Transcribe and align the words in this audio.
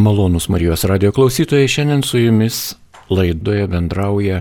Malonus 0.00 0.48
Marijos 0.48 0.84
radio 0.84 1.12
klausytojai, 1.12 1.68
šiandien 1.68 2.02
su 2.02 2.18
jumis 2.18 2.74
laidoje 3.10 3.66
bendrauja 3.66 4.40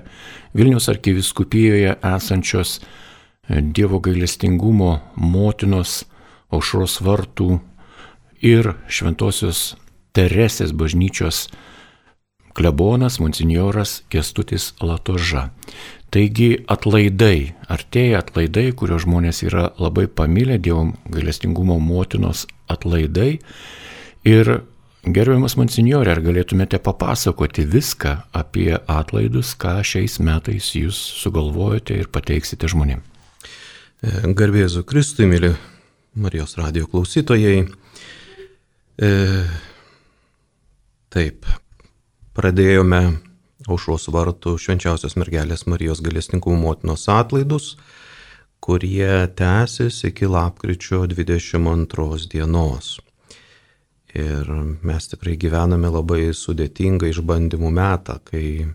Vilnius 0.54 0.90
arkiviskupijoje 0.90 1.96
esančios 2.16 2.80
e, 2.80 3.62
Dievo 3.62 4.00
gailestingumo 4.00 5.00
motinos 5.16 6.06
aušros 6.50 7.02
vartų 7.02 7.60
ir 8.40 8.72
Šventojios 8.88 9.76
Teresės 10.16 10.72
bažnyčios 10.72 11.50
klebonas 12.56 13.20
monsinjoras 13.20 14.04
Kestutis 14.08 14.72
Latoža. 14.80 15.50
Taigi 16.10 16.64
atlaidai, 16.72 17.52
artėja 17.68 18.24
atlaidai, 18.24 18.70
kurio 18.72 19.04
žmonės 19.04 19.44
yra 19.44 19.74
labai 19.76 20.08
pamilę 20.08 20.56
Dievo 20.58 20.94
gailestingumo 21.12 21.82
motinos 21.84 22.48
atlaidai. 22.72 23.40
Ir 24.24 24.60
Gerbiamas 25.00 25.56
monsinjorė, 25.56 26.12
ar 26.12 26.20
galėtumėte 26.20 26.76
papasakoti 26.84 27.64
viską 27.64 28.18
apie 28.36 28.74
atlaidus, 28.76 29.54
ką 29.56 29.78
šiais 29.80 30.18
metais 30.20 30.74
jūs 30.76 31.00
sugalvojate 31.22 31.96
ir 32.02 32.10
pateiksite 32.12 32.68
žmonėms? 32.68 33.06
E, 34.04 34.12
Garbėzu 34.36 34.84
Kristui, 34.88 35.28
mėly 35.28 35.54
Marijos 36.20 36.58
radio 36.60 36.84
klausytojai. 36.92 37.64
E, 39.00 39.10
taip, 41.16 41.48
pradėjome 42.36 43.02
aušros 43.72 44.12
vartų 44.12 44.58
švenčiausios 44.60 45.16
mergelės 45.20 45.64
Marijos 45.68 46.04
galestingumo 46.04 46.60
motinos 46.60 47.08
atlaidus, 47.12 47.78
kurie 48.60 49.30
tęsis 49.40 50.04
iki 50.12 50.28
lapkričio 50.28 51.06
22 51.08 52.28
dienos. 52.36 52.98
Ir 54.18 54.48
mes 54.82 55.06
tikrai 55.12 55.36
gyvename 55.38 55.90
labai 55.94 56.32
sudėtingą 56.34 57.12
išbandymų 57.12 57.70
metą, 57.76 58.16
kai 58.26 58.66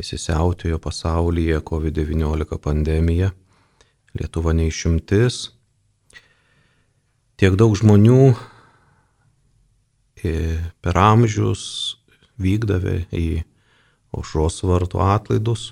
įsisiautėjo 0.00 0.78
pasaulyje 0.80 1.60
COVID-19 1.60 2.56
pandemija, 2.64 3.34
Lietuva 4.16 4.50
neišimtis. 4.56 5.52
Tiek 7.38 7.54
daug 7.54 7.76
žmonių 7.78 8.32
e, 10.24 10.32
per 10.82 10.98
amžius 10.98 11.62
vykdavę 12.40 13.04
į 13.14 13.44
aušros 14.16 14.64
vartų 14.66 15.04
atlaidus. 15.04 15.68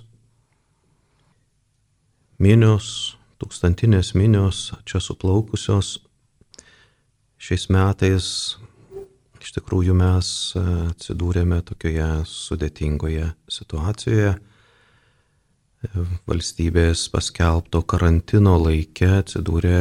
Minios, 2.38 3.16
tūkstantinės 3.42 4.12
minios 4.14 4.68
čia 4.86 5.02
suplaukusios 5.02 5.96
Šiais 7.38 7.68
metais 7.70 8.28
iš 9.38 9.52
tikrųjų 9.54 9.94
mes 9.94 10.28
e, 10.58 10.62
atsidūrėme 10.90 11.60
tokioje 11.68 12.08
sudėtingoje 12.26 13.28
situacijoje. 13.54 14.32
E, 14.34 16.06
valstybės 16.26 17.04
paskelbto 17.14 17.84
karantino 17.86 18.56
laikė 18.58 19.12
atsidūrė 19.20 19.78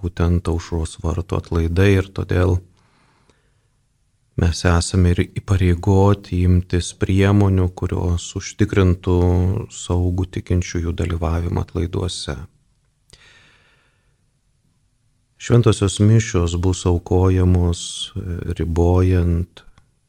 būtent 0.00 0.48
aušros 0.48 0.96
vartų 1.04 1.42
atlaidai 1.42 1.90
ir 1.98 2.08
todėl 2.16 2.56
mes 4.40 4.64
esame 4.72 5.12
ir 5.12 5.26
įpareigoti 5.28 6.40
imtis 6.48 6.94
priemonių, 6.96 7.68
kurios 7.76 8.30
užtikrintų 8.40 9.18
saugų 9.68 10.30
tikinčiųjų 10.38 10.96
dalyvavimą 11.02 11.68
atlaiduose. 11.68 12.40
Šventosios 15.48 15.98
mišios 15.98 16.56
bus 16.60 16.82
aukojamos 16.84 17.78
e, 18.12 18.22
ribojant 18.58 19.62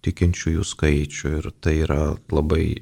tikinčiųjų 0.04 0.66
skaičių 0.68 1.30
ir 1.38 1.46
tai 1.64 1.78
yra 1.86 2.00
labai 2.28 2.82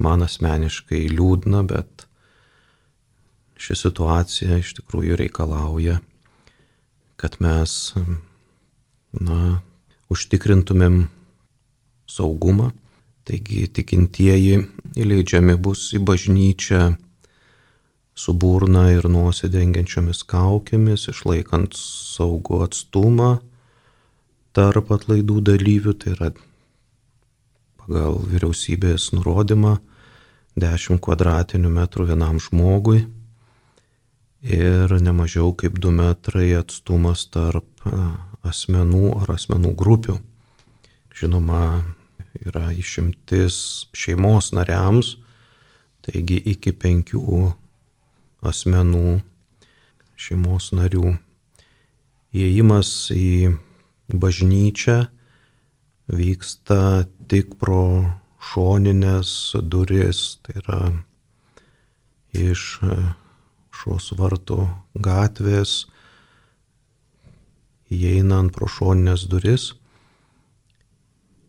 man 0.00 0.24
asmeniškai 0.24 1.02
liūdna, 1.12 1.60
bet 1.68 2.06
ši 3.60 3.76
situacija 3.82 4.56
iš 4.62 4.78
tikrųjų 4.78 5.18
reikalauja, 5.20 5.98
kad 7.20 7.36
mes 7.44 7.92
na, 9.20 9.60
užtikrintumėm 10.08 11.02
saugumą. 12.08 12.70
Taigi 13.28 13.66
tikintieji 13.68 14.62
įleidžiami 14.96 15.60
bus 15.60 15.90
į 15.92 16.00
bažnyčią 16.00 16.94
su 18.18 18.34
burna 18.34 18.88
ir 18.90 19.06
nosį 19.06 19.50
dengiančiomis 19.54 20.24
kaukėmis, 20.26 21.06
išlaikant 21.12 21.76
saugų 21.78 22.64
atstumą 22.66 23.36
tarp 24.56 24.90
atlaidų 24.90 25.38
dalyvių, 25.46 25.94
tai 26.02 26.14
yra 26.16 26.32
pagal 27.78 28.18
vyriausybės 28.26 29.12
nurodymą 29.14 29.76
10 30.58 30.98
kvadratinių 31.04 31.70
metrų 31.76 32.08
vienam 32.08 32.40
žmogui 32.42 33.04
ir 34.42 34.96
nemažiau 35.04 35.52
kaip 35.54 35.78
2 35.78 35.94
metrai 36.00 36.48
atstumas 36.58 37.28
tarp 37.30 37.86
asmenų 38.42 39.12
ar 39.22 39.32
asmenų 39.36 39.72
grupių. 39.78 40.18
Žinoma, 41.18 41.62
yra 42.42 42.68
išimtis 42.74 43.88
šeimos 43.94 44.52
nariams, 44.54 45.14
taigi 46.02 46.38
iki 46.54 46.74
penkių 46.74 47.54
asmenų, 48.46 49.20
šeimos 50.18 50.70
narių. 50.76 51.16
Įėjimas 52.34 52.90
į 53.14 53.54
bažnyčią 54.12 54.98
vyksta 56.08 57.06
tik 57.28 57.56
pro 57.60 57.82
šoninės 58.50 59.30
duris, 59.62 60.38
tai 60.44 60.60
yra 60.62 60.80
iš 62.36 62.64
šios 63.78 64.12
vartų 64.18 64.62
gatvės, 64.94 65.86
įeinant 67.92 68.52
pro 68.54 68.68
šoninės 68.68 69.26
duris, 69.30 69.72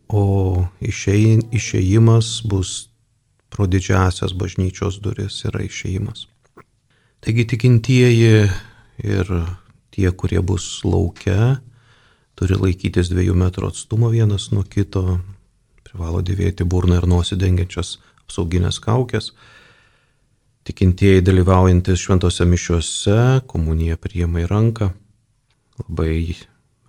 o 0.08 0.66
išėjimas 0.82 2.32
bus 2.50 2.90
pro 3.50 3.66
didžiasias 3.70 4.34
bažnyčios 4.34 4.98
duris 5.02 5.44
yra 5.46 5.62
išėjimas. 5.66 6.29
Taigi 7.20 7.44
tikintieji 7.44 8.48
ir 9.04 9.30
tie, 9.92 10.08
kurie 10.16 10.40
bus 10.40 10.80
laukia, 10.88 11.58
turi 12.32 12.56
laikytis 12.56 13.10
dviejų 13.12 13.34
metrų 13.36 13.68
atstumo 13.68 14.08
vienas 14.08 14.46
nuo 14.54 14.62
kito, 14.64 15.18
privalo 15.84 16.22
dėvėti 16.24 16.64
burną 16.64 16.96
ir 16.96 17.08
nosį 17.10 17.36
dengiančias 17.42 17.98
apsauginės 18.24 18.80
kaukės. 18.80 19.34
Tikintieji 20.64 21.20
dalyvaujantis 21.26 22.00
šventose 22.00 22.48
mišiuose 22.48 23.18
komuniją 23.52 24.00
priema 24.00 24.40
į 24.40 24.48
ranką. 24.48 24.88
Labai 25.82 26.38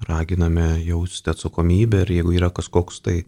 raginame 0.07 0.77
jausti 0.85 1.31
atsakomybę 1.35 2.05
ir 2.05 2.17
jeigu 2.21 2.39
yra 2.39 2.53
kažkoks 2.55 3.03
tai 3.03 3.21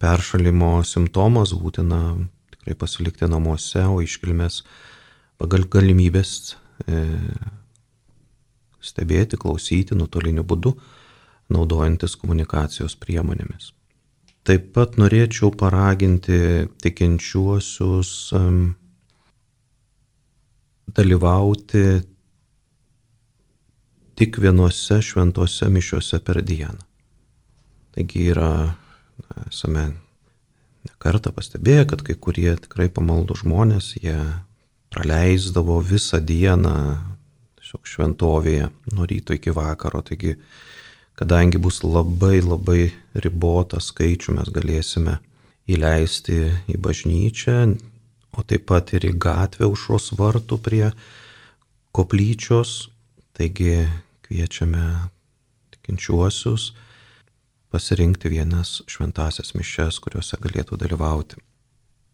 peršalimo 0.00 0.78
simptomas, 0.80 1.52
būtina 1.52 2.16
tikrai 2.56 2.76
pasilikti 2.78 3.28
namuose, 3.28 3.84
o 3.84 4.00
iškilmės 4.00 4.62
pagal 5.38 5.66
galimybės 5.70 6.56
e, 6.86 7.02
stebėti, 8.82 9.38
klausyti 9.40 9.96
nuotoliniu 9.98 10.44
būdu, 10.46 10.74
naudojantis 11.54 12.16
komunikacijos 12.20 12.96
priemonėmis. 13.00 13.72
Taip 14.48 14.70
pat 14.74 14.96
norėčiau 15.00 15.50
paraginti 15.60 16.68
tikinčiuosius 16.80 18.12
dalyvauti 20.96 21.84
tik 24.18 24.38
vienose 24.42 25.00
šventose 25.04 25.68
mišiuose 25.70 26.20
per 26.24 26.40
dieną. 26.42 26.80
Taigi 27.94 28.24
yra, 28.32 28.50
esame 29.46 29.90
nekartą 30.88 31.34
pastebėję, 31.36 31.84
kad 31.92 32.02
kai 32.06 32.16
kurie 32.16 32.50
tikrai 32.64 32.88
pamaldų 32.94 33.36
žmonės, 33.42 33.92
jie 34.00 34.16
praleisdavo 34.92 35.78
visą 35.84 36.20
dieną 36.24 36.74
šventovėje 37.68 38.70
nuo 38.94 39.06
ryto 39.08 39.36
iki 39.36 39.52
vakaro. 39.52 40.00
Taigi, 40.02 40.36
kadangi 41.18 41.60
bus 41.60 41.82
labai 41.84 42.40
labai 42.40 42.90
ribota 43.14 43.80
skaičių, 43.82 44.38
mes 44.38 44.50
galėsime 44.54 45.18
įleisti 45.68 46.38
į 46.72 46.78
bažnyčią, 46.80 47.58
o 48.32 48.44
taip 48.46 48.68
pat 48.70 48.94
ir 48.96 49.08
į 49.10 49.16
gatvę 49.20 49.68
užros 49.68 50.12
vartų 50.16 50.60
prie 50.64 50.86
koplyčios. 51.92 52.88
Taigi 53.36 53.84
kviečiame 54.26 54.86
tikinčiuosius 55.74 56.72
pasirinkti 57.68 58.32
vienas 58.32 58.80
šventasias 58.88 59.52
mišes, 59.54 60.00
kuriuose 60.00 60.40
galėtų 60.40 60.80
dalyvauti. 60.80 61.36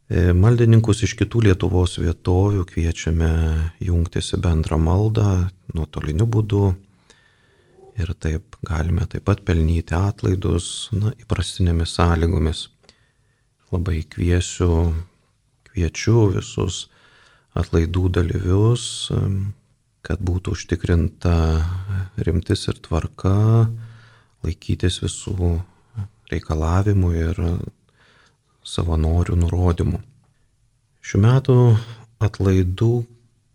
E, 0.05 0.35
maldininkus 0.37 1.01
iš 1.06 1.15
kitų 1.17 1.47
Lietuvos 1.47 1.95
vietovių 1.97 2.67
kviečiame 2.69 3.29
jungtis 3.81 4.35
į 4.37 4.43
bendrą 4.45 4.77
maldą 4.77 5.29
nuotoliniu 5.73 6.27
būdu 6.29 6.65
ir 7.97 8.11
taip 8.21 8.59
galime 8.69 9.06
taip 9.09 9.25
pat 9.25 9.41
pelnyti 9.49 9.97
atlaidus 9.97 10.91
na, 10.93 11.15
įprastinėmis 11.17 11.95
sąlygomis. 11.97 12.67
Labai 13.73 14.03
kviesiu, 14.05 14.93
kviečiu 15.71 16.27
visus 16.35 16.83
atlaidų 17.56 18.11
dalyvius, 18.19 18.85
kad 20.05 20.21
būtų 20.21 20.53
užtikrinta 20.53 21.39
rimtis 22.29 22.67
ir 22.69 22.77
tvarka, 22.85 23.71
laikytis 24.45 25.01
visų 25.01 25.55
reikalavimų 26.29 27.15
ir 27.23 27.43
savanorių 28.65 29.37
nurodymų. 29.43 30.01
Šiuo 31.05 31.21
metu 31.21 31.57
atlaidų 32.25 32.93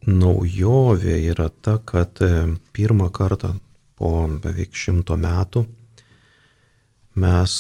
naujovė 0.09 1.17
yra 1.31 1.49
ta, 1.49 1.79
kad 1.81 2.21
pirmą 2.73 3.09
kartą 3.13 3.55
po 3.99 4.11
beveik 4.43 4.77
šimto 4.77 5.17
metų 5.19 5.65
mes 7.19 7.57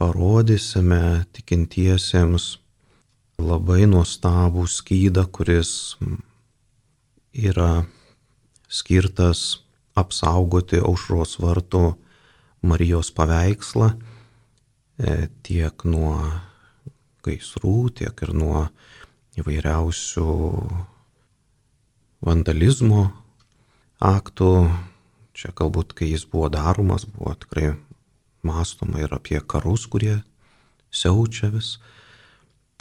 parodysime 0.00 1.26
tikintiesiems 1.36 2.56
labai 3.38 3.84
nuostabų 3.86 4.64
skydą, 4.66 5.28
kuris 5.30 5.70
yra 7.32 7.84
skirtas 8.68 9.60
apsaugoti 9.98 10.80
aušros 10.82 11.38
vartų 11.42 11.82
Marijos 12.66 13.12
paveikslą 13.14 13.92
e, 13.94 14.17
tiek 15.46 15.86
nuo 15.86 16.16
gaisrų, 17.26 17.76
tiek 18.00 18.22
ir 18.26 18.34
nuo 18.34 18.64
įvairiausių 19.38 20.26
vandalizmo 22.26 23.04
aktų, 24.02 24.50
Čia 25.38 25.52
galbūt, 25.54 25.92
kai 25.94 26.08
jis 26.10 26.24
buvo 26.26 26.48
daromas, 26.50 27.04
buvo 27.06 27.30
tikrai 27.38 27.78
mąstoma 28.42 28.98
ir 29.04 29.12
apie 29.14 29.38
karus, 29.38 29.86
kurie 29.86 30.26
siaučia 30.90 31.46
vis. 31.52 31.78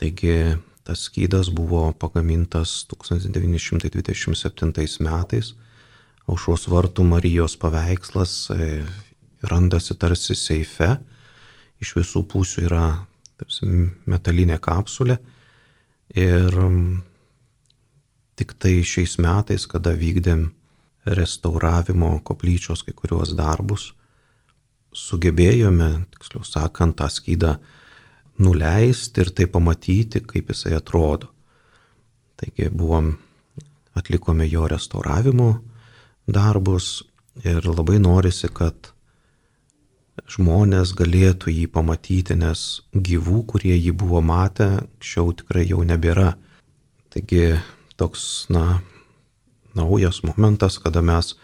Taigi 0.01 0.57
tas 0.87 1.03
skydas 1.05 1.51
buvo 1.53 1.93
pagamintas 1.93 2.89
1927 2.89 5.05
metais. 5.05 5.53
Aušros 6.25 6.65
vartų 6.73 7.05
Marijos 7.05 7.53
paveikslas 7.61 8.49
e, 8.49 8.81
randasi 9.45 9.93
tarsi 10.01 10.33
seife. 10.33 10.97
Iš 11.83 11.93
visų 11.99 12.23
pusių 12.29 12.65
yra 12.65 12.85
tarsi 13.37 13.67
metalinė 14.09 14.57
kapsulė. 14.63 15.17
Ir 16.17 16.55
tik 18.37 18.53
tai 18.61 18.79
šiais 18.85 19.17
metais, 19.21 19.67
kada 19.69 19.93
vykdėm 19.97 20.47
restauravimo 21.17 22.17
koplyčios 22.27 22.83
kai 22.85 22.95
kuriuos 22.95 23.33
darbus, 23.37 23.91
sugebėjome, 24.97 26.07
tiksliau 26.15 26.45
sakant, 26.47 26.97
tą 26.99 27.07
skydą 27.11 27.57
nuleisti 28.43 29.23
ir 29.23 29.31
tai 29.35 29.47
pamatyti, 29.51 30.23
kaip 30.25 30.51
jisai 30.53 30.75
atrodo. 30.77 31.29
Taigi 32.37 32.69
buvom, 32.69 33.15
atlikome 33.97 34.45
jo 34.49 34.67
restauravimo 34.69 35.49
darbus 36.27 37.01
ir 37.45 37.65
labai 37.65 37.97
norisi, 38.01 38.49
kad 38.53 38.91
žmonės 40.25 40.93
galėtų 40.97 41.53
jį 41.53 41.67
pamatyti, 41.71 42.35
nes 42.39 42.81
gyvų, 42.93 43.43
kurie 43.51 43.75
jį 43.75 43.93
buvo 43.93 44.21
matę, 44.25 44.69
anksčiau 44.81 45.33
tikrai 45.37 45.67
jau 45.69 45.83
nebėra. 45.85 46.33
Taigi 47.13 47.59
toks, 47.99 48.47
na, 48.49 48.81
naujas 49.77 50.23
momentas, 50.25 50.79
kada 50.81 51.03
mes 51.05 51.35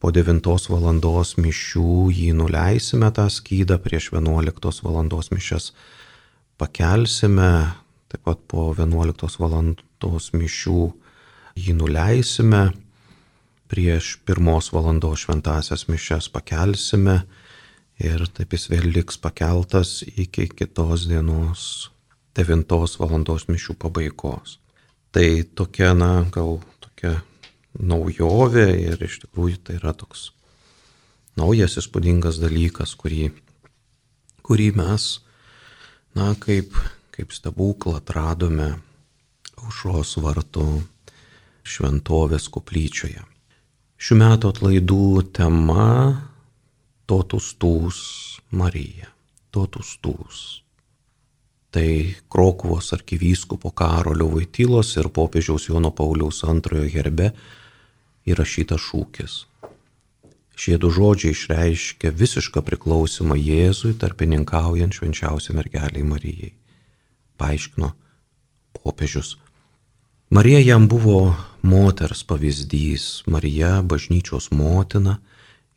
po 0.00 0.12
9 0.12 0.68
valandos 0.72 1.36
mišių 1.40 2.10
jį 2.12 2.30
nuleisime 2.36 3.10
tą 3.16 3.28
skydą, 3.32 3.80
prieš 3.82 4.12
11 4.16 4.84
valandos 4.84 5.32
mišes 5.32 5.72
pakelsime, 6.60 7.76
taip 8.12 8.24
pat 8.24 8.40
po 8.48 8.70
11 8.76 9.40
valandos 9.40 10.30
mišių 10.36 10.80
jį 11.60 11.76
nuleisime, 11.76 12.70
prieš 13.70 14.18
1 14.28 14.72
valandos 14.72 15.26
šventasias 15.26 15.86
mišes 15.88 16.28
pakelsime 16.32 17.20
ir 18.00 18.24
taip 18.34 18.56
jis 18.56 18.68
vėl 18.72 18.88
liks 18.94 19.20
pakeltas 19.20 20.00
iki 20.08 20.48
kitos 20.48 21.06
dienos 21.10 21.90
9 22.38 22.96
valandos 23.00 23.46
mišių 23.50 23.76
pabaigos. 23.80 24.58
Tai 25.10 25.26
tokia, 25.58 25.92
na, 25.94 26.24
gal 26.32 26.60
tokia 26.80 27.18
naujovė 27.74 28.68
ir 28.78 29.02
iš 29.04 29.24
tikrųjų 29.24 29.58
tai 29.66 29.78
yra 29.80 29.92
toks 29.94 30.30
naujas 31.38 31.76
įspūdingas 31.80 32.40
dalykas, 32.42 32.94
kurį, 32.98 33.30
kurį 34.46 34.70
mes, 34.78 35.10
na, 36.14 36.32
kaip, 36.38 36.74
kaip 37.14 37.34
stebuklą 37.34 37.98
atradome 37.98 38.72
aušros 39.60 40.16
vartų 40.22 40.66
šventovės 41.66 42.48
koplyčioje. 42.52 43.22
Šių 44.00 44.16
metų 44.16 44.54
atlaidų 44.54 45.06
tema 45.36 45.90
Totus 47.10 47.56
Tūs 47.58 47.96
Marija. 48.54 49.08
Totus 49.50 49.96
Tūs. 49.98 50.60
Tai 51.74 52.14
Krokuvos 52.30 52.92
arkivyskupo 52.94 53.72
Karolio 53.74 54.28
Vaitylos 54.30 54.92
ir 54.94 55.08
popiežiaus 55.10 55.66
Jono 55.66 55.90
Pauliaus 55.90 56.44
antrojo 56.46 56.86
herbe 56.92 57.32
įrašytas 58.30 58.84
šūkis. 58.84 59.34
Šie 60.54 60.76
du 60.78 60.92
žodžiai 60.94 61.34
išreiškia 61.34 62.12
visišką 62.14 62.62
priklausimą 62.62 63.34
Jėzui 63.42 63.96
tarpininkaujant 63.98 64.94
švenčiausiai 64.94 65.56
mergeliai 65.58 66.06
Marijai. 66.06 66.52
Paaiškino 67.42 67.90
popiežius. 68.78 69.34
Marija 70.30 70.62
jam 70.62 70.86
buvo 70.86 71.34
moters 71.66 72.22
pavyzdys, 72.22 73.24
Marija 73.26 73.80
bažnyčios 73.82 74.52
motina 74.54 75.18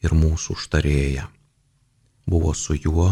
ir 0.04 0.16
mūsų 0.16 0.58
užtarėja. 0.58 1.28
Buvo 2.30 2.54
su 2.56 2.76
juo 2.76 3.10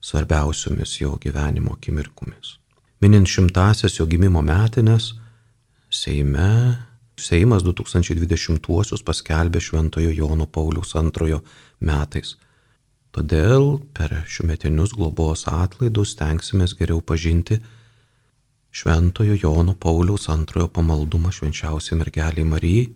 svarbiausiomis 0.00 0.98
jo 1.00 1.16
gyvenimo 1.20 1.76
akimirkomis. 1.76 2.56
Minint 3.00 3.28
šimtasias 3.28 3.96
jo 4.00 4.06
gimimo 4.08 4.42
metinės, 4.44 5.14
Seime 5.90 6.78
Seimas 7.18 7.64
2020-uosius 7.66 9.02
paskelbė 9.04 9.60
Šventojo 9.60 10.12
Jono 10.14 10.46
Pauliaus 10.46 10.94
antrojo 10.96 11.40
metais. 11.82 12.36
Todėl 13.10 13.80
per 13.92 14.14
šiumetinius 14.30 14.94
globos 14.94 15.42
atlaidus 15.50 16.14
tenksimės 16.16 16.76
geriau 16.78 17.02
pažinti 17.02 17.58
Šventojo 18.70 19.34
Jono 19.42 19.74
Pauliaus 19.74 20.28
antrojo 20.30 20.70
pamaldumą 20.78 21.34
švenčiausiai 21.34 21.98
mergeliai 21.98 22.46
Marijai 22.46 22.86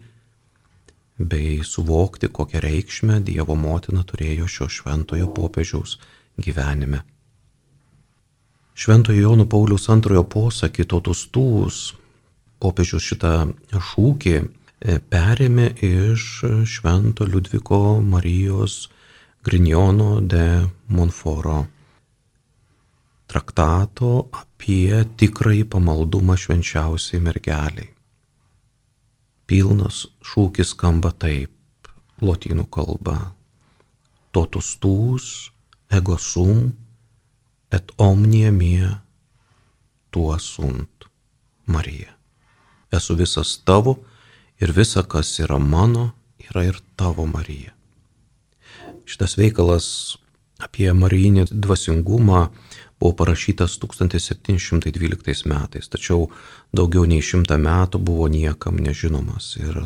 bei 1.19 1.61
suvokti, 1.65 2.29
kokią 2.29 2.61
reikšmę 2.61 3.21
Dievo 3.25 3.55
motina 3.55 4.03
turėjo 4.03 4.49
šio 4.51 4.69
šventojo 4.69 5.29
popiežiaus 5.35 5.99
gyvenime. 6.39 7.03
Šventojo 8.75 9.21
Jono 9.21 9.47
Pauliaus 9.47 9.87
antrojo 9.89 10.25
posakį 10.27 10.89
totus 10.91 11.29
tūs 11.31 11.93
popiežius 12.59 13.07
šitą 13.07 13.35
šūkį 13.91 14.35
e, 14.41 14.99
perėmė 14.99 15.69
iš 15.87 16.27
Švento 16.67 17.29
Liudviko 17.29 18.01
Marijos 18.03 18.89
Grignono 19.45 20.19
de 20.21 20.67
Monforo 20.89 21.63
traktato 23.31 24.29
apie 24.35 25.05
tikrąjį 25.19 25.65
pamaldumą 25.71 26.37
švenčiausiai 26.39 27.23
mergeliai. 27.23 27.94
Pilnas 29.47 30.05
šūkis 30.25 30.73
skamba 30.73 31.13
taip, 31.13 31.53
lotynų 32.25 32.67
kalba. 32.73 33.19
Totus 34.35 34.75
tūs, 34.83 35.29
ego 35.93 36.19
sum, 36.19 36.73
et 37.71 37.95
omnia 37.99 38.51
mia, 38.55 38.99
tuo 40.11 40.35
sunt 40.43 41.09
Marija 41.67 42.15
esu 42.97 43.15
visas 43.15 43.59
tavo 43.65 43.97
ir 44.61 44.73
visa, 44.73 45.03
kas 45.03 45.39
yra 45.41 45.59
mano, 45.59 46.13
yra 46.39 46.65
ir 46.65 46.81
tavo 46.97 47.27
Marija. 47.27 47.75
Šitas 49.05 49.37
veikalas 49.37 49.87
apie 50.63 50.93
marijinį 50.97 51.49
dvasingumą 51.51 52.47
buvo 53.05 53.13
parašytas 53.21 53.77
1712 53.85 55.45
metais, 55.45 55.85
tačiau 55.93 56.33
daugiau 56.73 57.05
nei 57.05 57.21
šimtą 57.21 57.61
metų 57.61 58.01
buvo 58.01 58.33
niekam 58.33 58.81
nežinomas 58.81 59.61
ir 59.61 59.85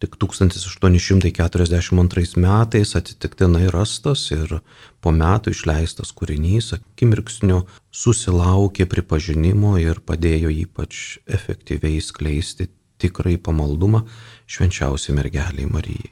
tik 0.00 0.16
1842 0.16 2.40
metais 2.40 2.96
atsitiktinai 2.96 3.68
rastas 3.74 4.30
ir 4.32 4.64
po 5.04 5.12
metų 5.12 5.52
išleistas 5.52 6.08
kūrinys 6.16 6.72
akimirksniu 6.78 7.68
susilaukė 7.92 8.88
pripažinimo 8.88 9.76
ir 9.82 10.00
padėjo 10.00 10.48
ypač 10.64 11.20
efektyviai 11.26 12.00
skleisti 12.00 12.72
tikrai 12.98 13.36
pamaldumą 13.36 14.02
švenčiausiai 14.48 15.14
mergeliai 15.18 15.68
Marijai. 15.68 16.10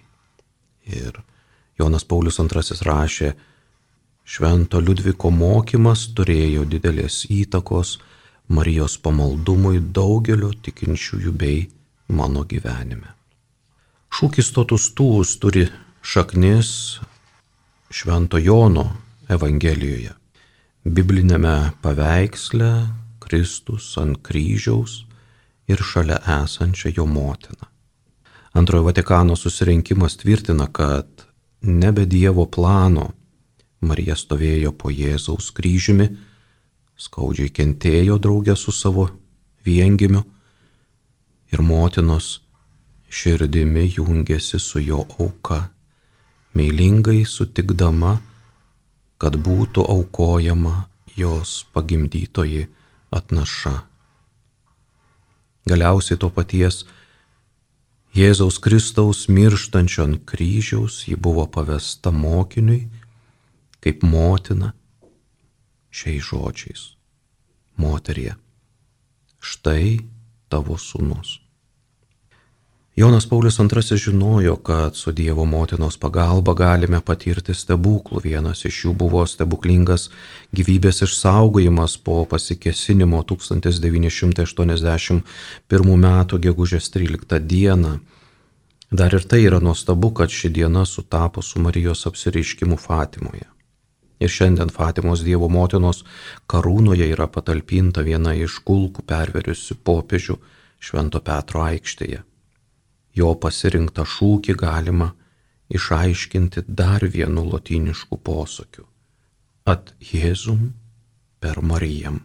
Ir 0.93 1.23
Jonas 1.81 2.05
Paulius 2.05 2.39
II 2.39 2.47
rašė, 2.85 3.35
Švento 4.27 4.81
Liudviko 4.83 5.31
mokymas 5.31 6.09
turėjo 6.19 6.65
didelės 6.67 7.21
įtakos 7.31 7.93
Marijos 8.51 8.97
pamaldumui 8.99 9.79
daugelio 9.79 10.49
tikinčiųjų 10.67 11.33
bei 11.43 11.61
mano 12.11 12.43
gyvenime. 12.51 13.13
Šūkis 14.11 14.51
totus 14.57 14.89
tūs 14.99 15.37
turi 15.39 15.69
šaknis 16.03 16.71
Švento 17.95 18.41
Jono 18.43 18.89
Evangelijoje. 19.31 20.17
Biblinėme 20.83 21.55
paveiksle 21.83 22.71
Kristus 23.23 23.93
ant 24.03 24.19
kryžiaus 24.27 25.05
ir 25.71 25.83
šalia 25.83 26.19
esančia 26.43 26.91
jo 26.97 27.07
motina. 27.07 27.71
Antrojo 28.59 28.89
Vatikano 28.89 29.37
susirinkimas 29.39 30.19
tvirtina, 30.19 30.67
kad 30.67 31.07
nebe 31.63 32.07
Dievo 32.11 32.47
plano 32.51 33.13
Marija 33.81 34.17
stovėjo 34.17 34.73
po 34.73 34.91
Jėzaus 34.91 35.51
kryžiumi, 35.57 36.09
skaudžiai 36.97 37.53
kentėjo 37.53 38.17
draugę 38.19 38.57
su 38.57 38.73
savo 38.73 39.11
viengimiu 39.67 40.25
ir 41.53 41.63
motinos 41.63 42.41
širdimi 43.11 43.87
jungėsi 43.99 44.61
su 44.61 44.81
jo 44.81 45.05
auka, 45.19 45.69
meilingai 46.57 47.25
sutikdama, 47.29 48.17
kad 49.21 49.37
būtų 49.37 49.85
aukojama 49.85 50.87
jos 51.17 51.65
pagimdytoji 51.73 52.67
atnaša. 53.13 53.77
Galiausiai 55.67 56.19
to 56.21 56.31
paties 56.31 56.85
Jėzaus 58.17 58.57
Kristaus 58.63 59.27
mirštančio 59.29 60.07
ant 60.07 60.23
kryžiaus 60.29 61.03
ji 61.09 61.17
buvo 61.21 61.45
pavesta 61.53 62.13
mokiniui 62.15 62.87
kaip 63.87 64.03
motina 64.03 64.73
šiais 65.95 66.27
žodžiais. 66.27 66.99
Moterie, 67.79 68.35
štai 69.39 70.03
tavo 70.51 70.75
sūnus. 70.75 71.47
Jonas 72.97 73.29
Paulius 73.29 73.61
II 73.61 73.99
žinojo, 74.01 74.57
kad 74.57 74.97
su 74.97 75.13
Dievo 75.13 75.45
motinos 75.45 75.97
pagalba 76.01 76.55
galime 76.55 77.01
patirti 77.01 77.55
stebuklų. 77.55 78.21
Vienas 78.25 78.65
iš 78.65 78.85
jų 78.87 78.95
buvo 78.97 79.27
stebuklingas 79.27 80.11
gyvybės 80.51 81.03
išsaugojimas 81.07 81.97
po 82.03 82.25
pasikesinimo 82.27 83.23
1981 83.23 85.23
m. 85.71 86.27
gegužės 86.49 86.91
13 86.91 87.39
d. 87.39 87.99
Dar 88.91 89.15
ir 89.15 89.25
tai 89.29 89.41
yra 89.47 89.61
nuostabu, 89.61 90.11
kad 90.11 90.31
ši 90.31 90.49
diena 90.49 90.87
sutapo 90.87 91.43
su 91.43 91.61
Marijos 91.61 92.07
apsireiškimu 92.07 92.77
Fatimoje. 92.77 93.56
Ir 94.21 94.33
šiandien 94.33 94.71
Fatimos 94.73 95.25
Dievo 95.27 95.49
motinos 95.53 96.05
karūnoje 96.49 97.11
yra 97.13 97.27
patalpinta 97.29 98.05
viena 98.07 98.33
iš 98.35 98.63
kulkų 98.65 99.05
perveriusių 99.05 99.77
popiežių 99.85 100.39
Švento 100.81 101.21
Petro 101.21 101.67
aikštėje 101.67 102.23
jo 103.17 103.33
pasirinktą 103.41 104.05
šūkį 104.05 104.57
galima 104.61 105.11
išaiškinti 105.73 106.67
dar 106.81 107.05
vienu 107.15 107.47
lotynišku 107.51 108.19
posakiu- 108.29 108.85
at 109.73 109.95
Jėzum 110.01 110.73
per 111.41 111.63
Marijam. 111.63 112.21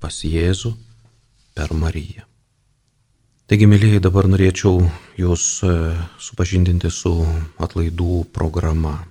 Pas 0.00 0.22
Jėzų 0.24 0.74
per 1.54 1.72
Mariją. 1.74 2.24
Taigi, 3.46 3.66
mėlyjei, 3.66 4.00
dabar 4.00 4.28
norėčiau 4.30 4.90
jūs 5.18 5.44
e, 5.66 5.70
supažindinti 6.18 6.90
su 6.90 7.10
atlaidų 7.58 8.24
programa. 8.32 9.04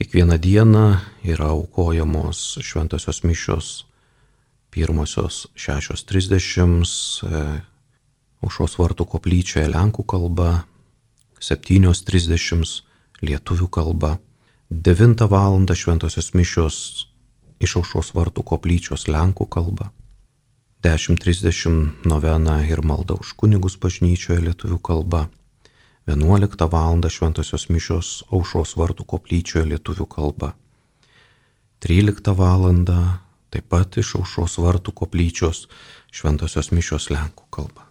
Kiekvieną 0.00 0.38
dieną 0.38 0.96
yra 1.24 1.44
aukojamos 1.44 2.58
šventosios 2.62 3.24
mišios 3.24 3.84
pirmosios 4.70 5.48
6.30 5.56 7.60
Aušos 8.40 8.78
vartų 8.80 9.04
koplyčioje 9.04 9.68
lenkų 9.68 10.06
kalba, 10.08 10.64
7.30 11.36 12.80
lietuvių 13.20 13.66
kalba, 13.68 14.16
9 14.70 15.26
val. 15.28 15.60
šventosios 15.68 16.32
mišios 16.32 16.76
iš 17.60 17.76
aušos 17.76 18.14
vartų 18.16 18.40
koplyčios 18.40 19.04
lenkų 19.04 19.44
kalba, 19.52 19.92
10.30 20.80 22.08
novena 22.08 22.64
ir 22.64 22.80
malda 22.80 23.20
už 23.20 23.36
kunigus 23.36 23.76
bažnyčioje 23.76 24.40
lietuvių 24.48 24.80
kalba, 24.80 25.28
11 26.06 26.68
val. 26.72 27.02
šventosios 27.10 27.68
mišios 27.68 28.22
aušos 28.32 28.76
vartų 28.76 29.04
koplyčioje 29.04 29.66
lietuvių 29.68 30.06
kalba, 30.06 30.54
13 31.80 32.34
val. 32.36 32.64
taip 33.50 33.66
pat 33.68 33.96
iš 33.98 34.14
aušos 34.20 34.58
vartų 34.62 34.92
koplyčios 34.94 35.66
šventosios 36.12 36.70
mišios 36.70 37.10
lenkų 37.10 37.44
kalba. 37.50 37.86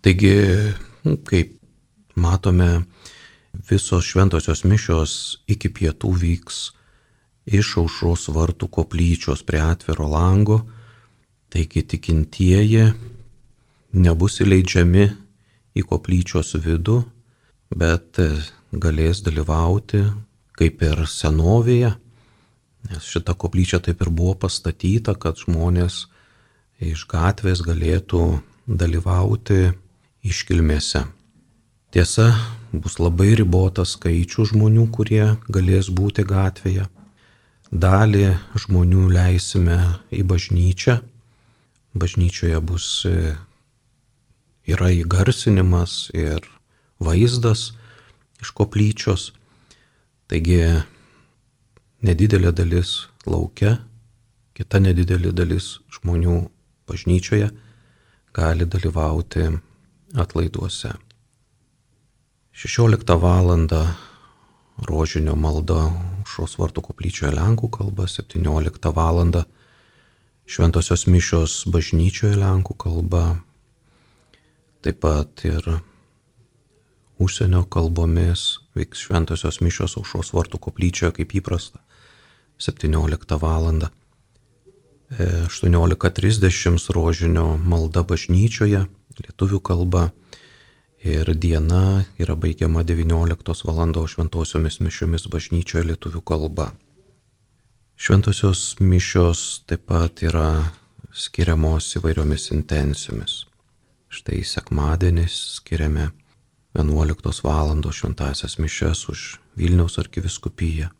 Taigi, 0.00 0.32
nu, 1.04 1.16
kaip 1.20 1.58
matome, 2.16 2.86
visos 3.52 4.04
šventosios 4.08 4.64
mišios 4.64 5.12
iki 5.50 5.68
pietų 5.68 6.12
vyks 6.16 6.60
iš 7.50 7.76
aušros 7.82 8.28
vartų 8.32 8.68
koplyčios 8.72 9.42
prie 9.44 9.60
atviro 9.60 10.08
lango, 10.08 10.62
taigi 11.50 11.82
tikintieji 11.82 12.92
nebus 13.92 14.40
įleidžiami 14.40 15.06
į 15.74 15.84
koplyčios 15.86 16.54
vidų, 16.62 17.02
bet 17.70 18.18
galės 18.72 19.22
dalyvauti 19.26 20.04
kaip 20.60 20.82
ir 20.84 21.06
senovėje, 21.08 21.94
nes 22.90 23.06
šita 23.12 23.32
koplyčia 23.40 23.80
taip 23.80 24.02
ir 24.04 24.10
buvo 24.12 24.34
pastatyta, 24.42 25.14
kad 25.16 25.40
žmonės 25.40 26.04
iš 26.80 27.06
gatvės 27.08 27.62
galėtų 27.64 28.40
dalyvauti 28.68 29.70
iškilmėse. 30.24 31.06
Tiesa, 31.90 32.28
bus 32.72 33.00
labai 33.00 33.32
ribotas 33.40 33.96
skaičių 33.96 34.46
žmonių, 34.52 34.86
kurie 34.94 35.24
galės 35.50 35.88
būti 35.90 36.22
gatvėje. 36.28 36.86
Dalį 37.70 38.26
žmonių 38.58 39.08
leisime 39.14 39.78
į 40.14 40.22
bažnyčią. 40.26 41.00
Bažnyčioje 41.98 42.60
bus 42.62 42.86
e, 43.08 43.34
yra 44.70 44.92
įgarsinimas 44.94 46.10
ir 46.14 46.46
vaizdas 47.00 47.70
iš 48.40 48.52
koplyčios. 48.56 49.30
Taigi 50.30 50.60
nedidelė 52.06 52.52
dalis 52.54 53.08
laukia, 53.26 53.80
kita 54.54 54.80
nedidelė 54.80 55.32
dalis 55.34 55.78
žmonių 55.96 56.36
bažnyčioje 56.88 57.50
gali 58.36 58.66
dalyvauti 58.66 59.48
atlaiduose. 60.14 60.94
16 62.52 63.16
val. 63.20 63.50
rožinio 64.80 65.34
malda 65.36 65.90
šios 66.24 66.56
vartų 66.56 66.82
koplyčioje 66.86 67.34
Lenkų 67.36 67.68
kalba, 67.68 68.06
17 68.08 68.92
val. 68.96 69.44
šventosios 70.46 71.06
mišios 71.06 71.64
bažnyčioje 71.66 72.36
Lenkų 72.36 72.74
kalba, 72.76 73.40
taip 74.82 75.00
pat 75.00 75.44
ir 75.44 75.80
užsienio 77.20 77.64
kalbomis 77.68 78.58
vyks 78.74 79.06
šventosios 79.06 79.60
mišios 79.60 79.96
aušos 80.00 80.32
vartų 80.32 80.60
koplyčioje 80.66 81.12
kaip 81.20 81.34
įprasta 81.40 81.82
17 82.60 83.36
val. 83.42 83.68
18.30 85.10 86.92
rožinio 86.94 87.56
malda 87.58 88.04
bažnyčioje 88.06 88.84
lietuvių 89.20 89.60
kalba 89.60 90.10
ir 91.02 91.32
diena 91.34 92.04
yra 92.20 92.36
baigiama 92.36 92.84
19 92.84 93.64
val. 93.66 94.06
šventosiomis 94.06 94.80
mišiomis 94.80 95.26
bažnyčioje 95.32 95.84
lietuvių 95.90 96.22
kalba. 96.22 96.70
Šventosios 98.00 98.78
mišios 98.80 99.64
taip 99.68 99.84
pat 99.90 100.22
yra 100.22 100.72
skiriamos 101.12 101.90
įvairiomis 101.98 102.50
intencijomis. 102.54 103.44
Štai 104.08 104.40
sekmadienis 104.44 105.34
skiriame 105.58 106.10
11 106.74 107.42
val. 107.42 107.92
šventasias 107.92 108.58
mišes 108.58 109.08
už 109.08 109.20
Vilniaus 109.58 109.98
arkiviskupiją, 109.98 110.90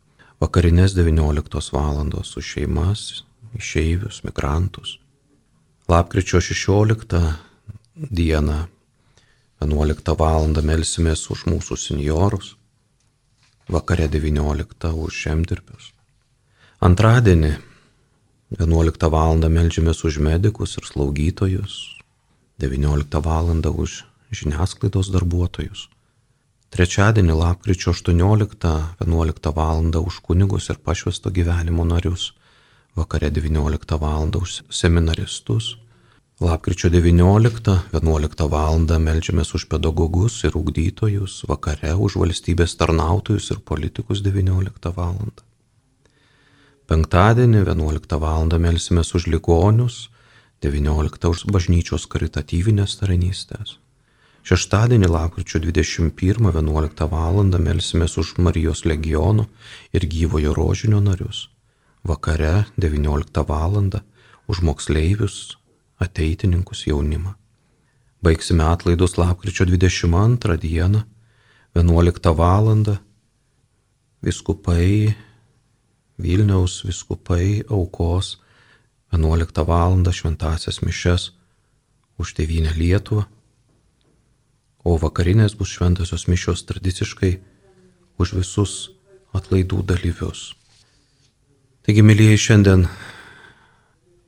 vakarinės 0.43 0.91
19 0.91 1.71
val. 1.71 2.03
už 2.11 2.43
šeimas, 2.43 3.23
išeivius, 3.55 4.23
migrantus. 4.23 4.99
Lapkričio 5.87 6.41
16 6.41 7.39
dieną 7.95 8.67
11 9.61 10.15
val. 10.19 10.47
melsimės 10.51 11.29
už 11.31 11.47
mūsų 11.47 11.79
senjorus, 11.79 12.55
vakare 13.71 14.11
19 14.11 14.91
už 14.91 15.23
žemdirbius. 15.23 15.93
Antradienį 16.83 17.55
11 18.59 19.07
val. 19.07 19.39
melžiamės 19.39 20.03
už 20.03 20.19
medikus 20.19 20.75
ir 20.75 20.83
slaugytojus, 20.83 21.95
19 22.59 23.23
val. 23.23 23.55
už 23.71 24.10
žiniasklaidos 24.31 25.11
darbuotojus. 25.13 25.87
Trečiadienį 26.71 27.35
lapkričio 27.35 27.91
18-11 27.91 29.53
val. 29.55 29.83
už 30.01 30.19
kunigus 30.23 30.69
ir 30.69 30.79
pašvesto 30.79 31.29
gyvenimo 31.29 31.83
narius, 31.83 32.33
vakare 32.95 33.29
19 33.29 33.99
val. 33.99 34.31
už 34.41 34.63
seminaristus, 34.69 35.75
Lapkričio 36.41 36.89
19-11 36.89 38.47
val. 38.49 38.79
melžiamės 39.05 39.51
už 39.53 39.67
pedagogus 39.69 40.39
ir 40.47 40.55
ugdytojus, 40.57 41.43
vakare 41.45 41.93
už 41.93 42.15
valstybės 42.17 42.73
tarnautojus 42.81 43.51
ir 43.53 43.59
politikus 43.61 44.23
19 44.25 44.89
val. 44.95 45.19
Penktadienį 46.89 47.61
11 47.61 48.17
val. 48.17 48.49
melsimės 48.57 49.13
už 49.13 49.27
ligonius, 49.29 50.09
19 50.65 51.29
už 51.29 51.45
bažnyčios 51.45 52.09
karitatyvinės 52.09 52.97
tarnystės. 52.97 53.77
Šeštadienį 54.41 55.05
lapkričio 55.05 55.59
21-11 55.61 57.05
val. 57.11 57.43
melsimės 57.61 58.17
už 58.17 58.37
Marijos 58.41 58.85
legionų 58.89 59.45
ir 59.93 60.05
gyvojo 60.09 60.55
rožinio 60.57 60.99
narius, 60.99 61.49
vakare 62.03 62.65
19 62.77 63.43
val. 63.45 63.77
už 64.47 64.61
moksleivius, 64.61 65.57
ateitininkus 66.01 66.87
jaunimą. 66.87 67.35
Baigsime 68.21 68.65
atlaidus 68.65 69.17
lapkričio 69.17 69.65
22 69.65 70.57
dieną, 70.57 71.03
11 71.75 72.33
val. 72.33 72.97
Viskupai, 74.21 75.15
Vilniaus 76.17 76.81
viskupai 76.85 77.61
aukos 77.69 78.41
11 79.11 79.65
val. 79.67 80.01
šventasias 80.11 80.81
mišes 80.81 81.29
už 82.17 82.33
tėvynę 82.33 82.73
Lietuvą, 82.73 83.25
o 84.83 84.97
vakarinės 85.01 85.55
bus 85.59 85.75
šventosios 85.75 86.27
mišios 86.31 86.65
tradiciškai 86.69 87.35
už 88.21 88.35
visus 88.39 88.75
atlaidų 89.37 89.83
dalyvius. 89.87 90.51
Taigi, 91.81 92.03
mylėjai, 92.05 92.37
šiandien 92.37 92.85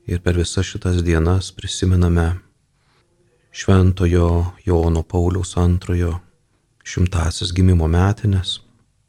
Ir 0.04 0.20
per 0.20 0.36
visas 0.36 0.66
šitas 0.68 0.98
dienas 1.00 1.48
prisimename 1.56 2.34
Šventojo 3.52 4.52
Jono 4.66 5.02
Pauliaus 5.02 5.54
antrojo 5.56 6.18
šimtasis 6.84 7.54
gimimo 7.56 7.88
metinės 7.88 8.58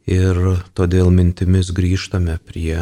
ir 0.07 0.39
todėl 0.71 1.11
mintimis 1.11 1.73
grįžtame 1.75 2.37
prie 2.47 2.79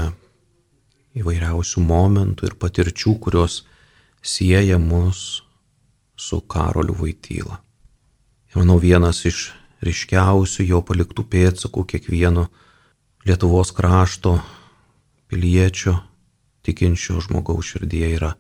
įvairiausių 1.18 1.82
momentų 1.88 2.52
ir 2.52 2.56
patirčių, 2.62 3.16
kurios 3.18 3.64
sieja 4.22 4.78
mus 4.78 5.42
su 6.14 6.42
Karoliu 6.42 6.94
Vaityla. 7.00 7.58
Manau, 8.54 8.76
vienas 8.78 9.24
iš 9.26 9.50
ryškiausių 9.82 10.62
jo 10.70 10.86
paliktų 10.86 11.26
pėdsakų 11.26 11.90
kiekvieno 11.90 12.54
Lietuvos 13.26 13.74
krašto 13.74 14.46
piliečio 15.32 15.96
tikinčio 16.62 17.18
žmogaus 17.24 17.72
širdyje 17.74 18.10
yra 18.20 18.38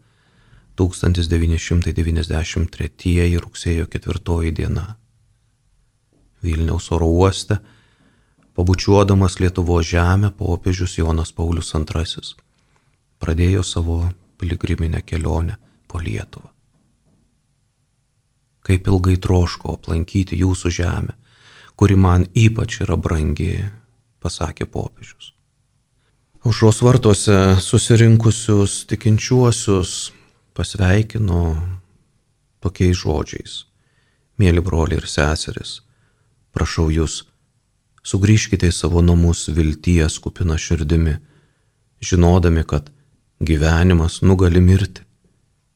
1993 0.77 3.41
rugsėjo 3.41 3.89
4 3.97 4.53
diena. 4.53 5.01
Vilniaus 6.45 6.91
oro 6.93 7.09
uoste, 7.09 7.57
pabučiuodamas 8.53 9.39
Lietuvo 9.39 9.81
žemę, 9.81 10.29
popiežius 10.37 10.97
Jonas 11.01 11.33
Paulius 11.33 11.73
II 11.73 12.05
pradėjo 13.17 13.63
savo 13.63 14.13
piligriminę 14.37 15.01
kelionę 15.01 15.57
po 15.87 15.99
Lietuvą. 15.99 16.52
Kaip 18.63 18.87
ilgai 18.87 19.17
troško 19.19 19.75
aplankyti 19.77 20.39
jūsų 20.39 20.71
žemę, 20.71 21.15
kuri 21.75 21.97
man 21.99 22.27
ypač 22.31 22.79
yra 22.85 22.95
brangi, 22.95 23.57
pasakė 24.23 24.67
popiežius. 24.71 25.33
Užros 26.43 26.81
vartuose 26.83 27.55
susirinkusius 27.63 28.83
tikinčiuosius 28.87 30.11
pasveikino 30.55 31.43
tokiais 32.63 32.99
žodžiais. 32.99 33.53
Mėly 34.39 34.63
broliai 34.65 34.99
ir 34.99 35.07
seseris, 35.07 35.77
prašau 36.55 36.89
jūs, 36.91 37.21
sugrįžkite 38.03 38.67
į 38.67 38.75
savo 38.75 39.03
namus 39.05 39.45
vilties 39.55 40.17
kupina 40.23 40.57
širdimi, 40.59 41.15
žinodami, 42.03 42.63
kad 42.67 42.89
gyvenimas 43.39 44.21
nugali 44.25 44.61
mirti, 44.63 45.05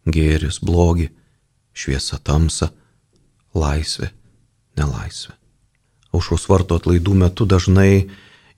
gėris 0.07 0.59
blogi, 0.63 1.11
šviesa 1.77 2.19
tamsa, 2.23 2.71
laisvė, 3.57 4.11
nelaisvė. 4.77 5.33
Aušros 6.15 6.47
varto 6.49 6.77
atlaidų 6.79 7.13
metu 7.17 7.45
dažnai 7.49 8.07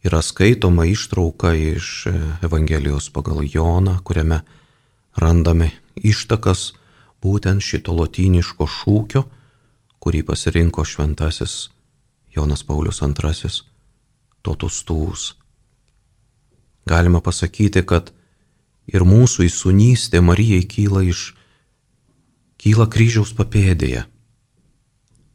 yra 0.06 0.22
skaitoma 0.24 0.86
ištrauka 0.88 1.54
iš 1.58 2.08
Evangelijos 2.46 3.10
pagal 3.12 3.42
Joną, 3.44 3.98
kuriame 4.04 4.44
randame 5.20 5.72
ištakas 5.96 6.74
būtent 7.24 7.64
šito 7.64 7.96
lotyniško 7.96 8.68
šūkio, 8.68 9.26
kurį 10.00 10.24
pasirinko 10.28 10.86
šventasis 10.88 11.70
Jonas 12.36 12.64
Paulius 12.64 13.02
II- 13.02 13.50
totus 14.44 14.84
tūs. 14.88 15.34
Galima 16.88 17.20
pasakyti, 17.20 17.84
kad 17.86 18.14
ir 18.88 19.04
mūsų 19.04 19.46
įsunystė 19.50 20.22
Marijai 20.24 20.64
kyla 20.64 21.04
iš 21.04 21.34
kyla 22.58 22.88
kryžiaus 22.88 23.34
papėdėje. 23.36 24.06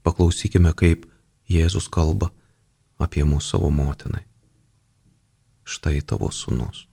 Paklausykime, 0.04 0.74
kaip 0.76 1.08
Jėzus 1.50 1.88
kalba 1.92 2.30
apie 3.00 3.24
mūsų 3.26 3.56
savo 3.56 3.72
motinai 3.72 4.24
štai 5.64 6.02
tavo 6.04 6.28
sūnus. 6.28 6.84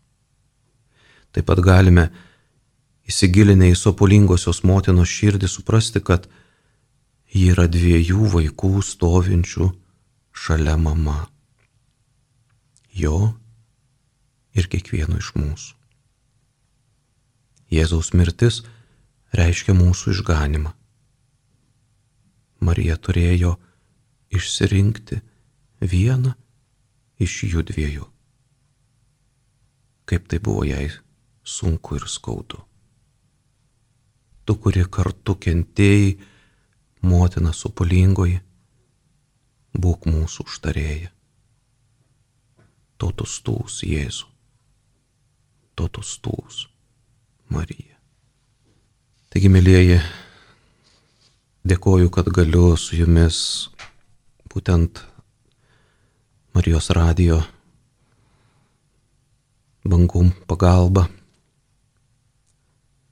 Taip 1.31 1.47
pat 1.47 1.59
galime 1.63 2.07
įsigilinę 3.07 3.71
į 3.71 3.77
sopulingosios 3.79 4.63
motinos 4.67 5.11
širdį 5.11 5.49
suprasti, 5.51 6.01
kad 6.03 6.27
ji 7.31 7.51
yra 7.53 7.67
dviejų 7.71 8.31
vaikų 8.35 8.73
stovinčių 8.83 9.69
šalia 10.31 10.77
mama. 10.79 11.27
Jo 12.91 13.33
ir 14.55 14.67
kiekvieno 14.71 15.19
iš 15.19 15.31
mūsų. 15.37 15.77
Jėzaus 17.71 18.11
mirtis 18.11 18.63
reiškia 19.35 19.75
mūsų 19.77 20.11
išganimą. 20.11 20.73
Marija 22.61 22.97
turėjo 22.97 23.55
išsirinkti 24.31 25.19
vieną 25.81 26.35
iš 27.21 27.43
jų 27.51 27.67
dviejų 27.71 28.11
kaip 30.11 30.27
tai 30.27 30.39
buvo 30.43 30.65
jai 30.67 30.89
sunku 31.43 31.95
ir 31.95 32.03
skaudu. 32.03 32.59
Tu, 34.43 34.55
kuri 34.59 34.83
kartu 34.91 35.37
kentėjai, 35.39 36.17
motina 37.07 37.53
supulingoji, 37.55 38.41
būk 39.71 40.09
mūsų 40.11 40.43
užtarėja. 40.49 41.13
Totus 42.99 43.37
tūs 43.45 43.79
Jėzu, 43.87 44.27
totus 45.79 46.11
tūs 46.19 46.65
Marija. 47.47 47.95
Taigi, 49.31 49.47
mėlyjeji, 49.47 50.01
dėkoju, 51.67 52.09
kad 52.09 52.29
galiu 52.33 52.75
su 52.77 52.97
jumis 52.97 53.69
būtent 54.51 55.03
Marijos 56.51 56.89
radijo 56.91 57.37
bangų 59.87 60.25
pagalba 60.49 61.05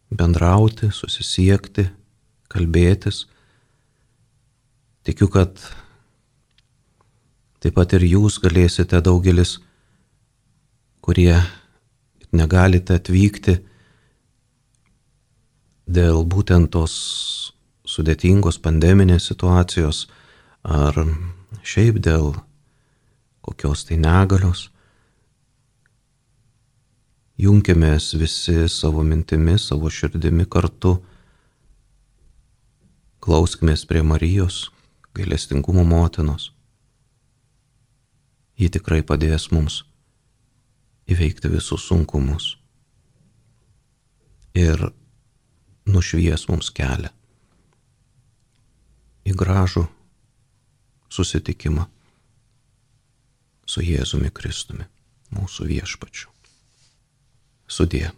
bendrauti, 0.09 0.89
susisiekti, 0.91 1.85
kalbėtis. 2.51 3.27
Tikiu, 5.05 5.29
kad 5.31 5.55
taip 7.61 7.77
pat 7.77 7.95
ir 7.95 8.05
jūs 8.09 8.41
galėsite 8.43 8.99
daugelis, 9.05 9.59
kurie 11.05 11.37
negalite 12.35 12.97
atvykti 12.99 13.59
dėl 15.89 16.25
būtent 16.29 16.73
tos 16.75 16.97
sudėtingos 17.89 18.59
pandeminės 18.61 19.29
situacijos 19.31 20.05
ar 20.63 20.97
šiaip 21.65 21.97
dėl 22.05 22.35
kokios 23.45 23.87
tai 23.87 23.97
negalios 23.97 24.67
Junkimės 27.39 28.17
visi 28.19 28.65
savo 28.67 28.99
mintimis, 29.07 29.69
savo 29.69 29.87
širdimi 29.87 30.43
kartu. 30.51 30.97
Klauskimės 33.23 33.85
prie 33.87 34.01
Marijos, 34.03 34.57
gailestingumo 35.15 35.85
motinos. 35.87 36.49
Ji 38.59 38.67
tikrai 38.75 38.99
padės 39.07 39.47
mums 39.55 39.85
įveikti 41.07 41.53
visus 41.53 41.87
sunkumus 41.87 42.49
ir 44.51 44.83
nušvies 45.87 46.43
mums 46.51 46.73
kelią 46.75 47.13
į 49.29 49.35
gražų 49.37 49.85
susitikimą 51.13 51.85
su 53.69 53.83
Jėzumi 53.85 54.31
Kristumi, 54.33 54.87
mūsų 55.35 55.69
viešpačiu. 55.69 56.31
Sudie. 57.69 58.09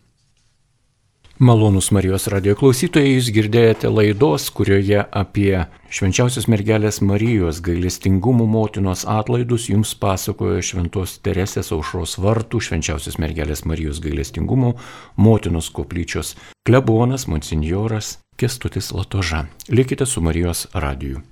Malonus 1.42 1.88
Marijos 1.90 2.28
radio 2.30 2.54
klausytojai, 2.54 3.16
jūs 3.16 3.32
girdėjote 3.34 3.90
laidos, 3.90 4.44
kurioje 4.54 5.00
apie 5.02 5.64
švenčiausios 5.90 6.46
mergelės 6.54 7.00
Marijos 7.02 7.64
gailestingumo 7.66 8.46
motinos 8.46 9.08
atlaidus 9.10 9.66
jums 9.72 9.96
pasakojo 9.98 10.62
Šventos 10.62 11.16
Teresės 11.26 11.74
aušros 11.74 12.20
vartų 12.22 12.62
švenčiausios 12.68 13.18
mergelės 13.18 13.66
Marijos 13.66 14.04
gailestingumo 14.06 14.76
motinos 15.18 15.74
koplyčios 15.74 16.36
klebonas 16.62 17.26
Monsignoras 17.26 18.20
Kestutis 18.38 18.94
Latoža. 18.94 19.48
Likite 19.74 20.06
su 20.06 20.22
Marijos 20.22 20.68
radiju. 20.78 21.26